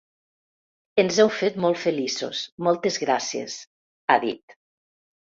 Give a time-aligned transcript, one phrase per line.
[1.01, 3.59] “Ens heu fet molt feliços, moltes gràcies”,
[4.07, 4.57] ha dit.